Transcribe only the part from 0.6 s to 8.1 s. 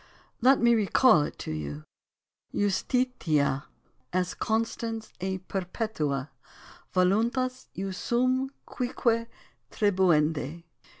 recall it to you: Justitia est constans et perpetua voluntas jus